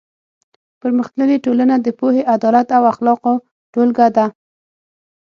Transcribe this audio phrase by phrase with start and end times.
[0.81, 3.33] پرمختللې ټولنه د پوهې، عدالت او اخلاقو
[3.73, 4.25] ټولګه ده.